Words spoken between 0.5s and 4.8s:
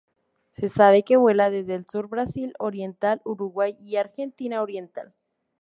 Se sabe que vuela desde el sur-Brasil oriental, Uruguay y Argentina